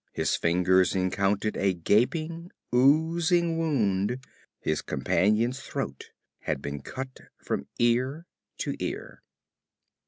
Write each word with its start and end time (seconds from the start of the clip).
His 0.13 0.35
fingers 0.35 0.95
encountered 0.95 1.55
a 1.57 1.75
gaping, 1.75 2.49
oozing 2.73 3.59
wound 3.59 4.17
his 4.59 4.81
companion's 4.81 5.61
throat 5.61 6.09
had 6.39 6.59
been 6.59 6.81
cut 6.81 7.19
from 7.37 7.67
ear 7.77 8.25
to 8.61 8.75
ear. 8.79 9.21